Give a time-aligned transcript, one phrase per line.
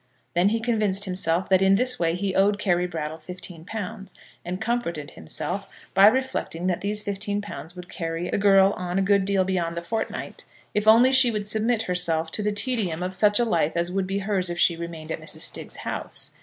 [0.33, 4.59] Then he convinced himself that in this way he owed Carry Brattle fifteen pounds, and
[4.59, 9.25] comforted himself by reflecting that these fifteen pounds would carry the girl on a good
[9.25, 10.43] deal beyond the fortnight;
[10.73, 14.07] if only she would submit herself to the tedium of such a life as would
[14.07, 15.41] be hers if she remained at Mrs.
[15.41, 16.31] Stiggs's house.